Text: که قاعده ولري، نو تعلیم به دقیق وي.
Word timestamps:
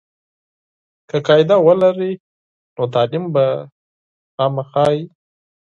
که 1.09 1.17
قاعده 1.27 1.57
ولري، 1.67 2.13
نو 2.75 2.83
تعلیم 2.93 3.25
به 3.33 3.45
دقیق 4.37 4.75
وي. 4.91 5.01